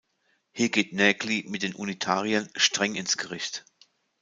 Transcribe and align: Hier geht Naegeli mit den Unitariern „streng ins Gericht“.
Hier 0.51 0.69
geht 0.69 0.93
Naegeli 0.93 1.45
mit 1.47 1.61
den 1.61 1.75
Unitariern 1.75 2.49
„streng 2.55 2.95
ins 2.95 3.17
Gericht“. 3.17 3.65